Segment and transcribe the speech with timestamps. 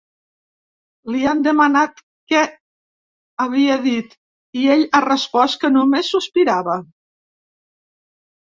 [1.15, 2.01] Li han demanat
[2.33, 2.41] què
[3.45, 4.17] havia dit
[4.63, 6.81] i ell ha respost que només sospirava.